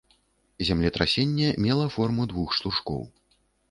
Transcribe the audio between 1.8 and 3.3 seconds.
форму двух штуршкоў.